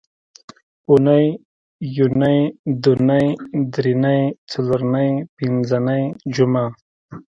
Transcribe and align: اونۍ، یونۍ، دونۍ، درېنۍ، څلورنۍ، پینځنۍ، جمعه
اونۍ، 0.89 1.23
یونۍ، 1.97 2.39
دونۍ، 2.83 3.25
درېنۍ، 3.73 4.21
څلورنۍ، 4.51 5.09
پینځنۍ، 5.37 6.03
جمعه 6.35 6.67